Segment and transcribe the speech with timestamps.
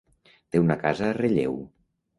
[0.55, 1.65] Té una casa a Relleu.